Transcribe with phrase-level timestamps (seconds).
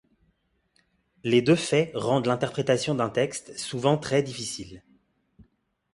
[1.23, 4.81] Les deux faits rendent l'interprétation d'un texte souvent très difficile.